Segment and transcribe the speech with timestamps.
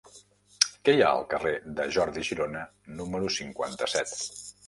[0.87, 1.51] Què hi ha al carrer
[1.81, 2.63] de Jordi Girona
[3.01, 4.19] número cinquanta-set?